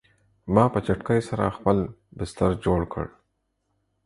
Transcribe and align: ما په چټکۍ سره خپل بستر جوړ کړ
ما 0.53 0.63
په 0.73 0.79
چټکۍ 0.85 1.19
سره 1.29 1.55
خپل 1.57 1.77
بستر 2.17 2.51
جوړ 2.65 2.79
کړ 2.93 3.05